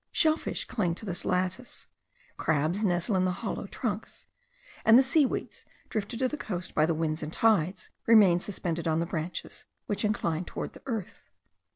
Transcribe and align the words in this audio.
Shell 0.11 0.37
fish 0.37 0.65
cling 0.65 0.95
to 0.95 1.05
this 1.05 1.25
lattice; 1.25 1.85
crabs 2.35 2.83
nestle 2.83 3.15
in 3.17 3.25
the 3.25 3.31
hollow 3.45 3.67
trunks; 3.67 4.25
and 4.83 4.97
the 4.97 5.03
seaweeds, 5.03 5.63
drifted 5.89 6.17
to 6.21 6.27
the 6.27 6.37
coast 6.37 6.73
by 6.73 6.87
the 6.87 6.95
winds 6.95 7.21
and 7.21 7.31
tides, 7.31 7.91
remain 8.07 8.39
suspended 8.39 8.87
on 8.87 8.99
the 8.99 9.05
branches 9.05 9.65
which 9.85 10.03
incline 10.03 10.43
towards 10.43 10.73
the 10.73 10.81
earth. 10.87 11.29